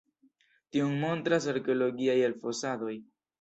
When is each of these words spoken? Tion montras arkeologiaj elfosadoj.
Tion 0.77 0.95
montras 1.03 1.45
arkeologiaj 1.53 2.17
elfosadoj. 2.31 2.97